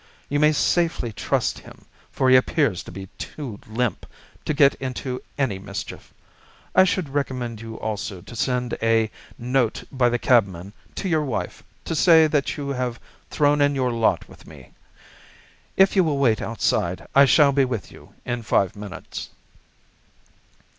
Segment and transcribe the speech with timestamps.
[0.29, 4.07] You may safely trust him, for he appears to be too limp
[4.45, 6.11] to get into any mischief.
[6.73, 11.61] I should recommend you also to send a note by the cabman to your wife
[11.85, 14.71] to say that you have thrown in your lot with me.
[15.77, 19.29] If you will wait outside, I shall be with you in five minutes."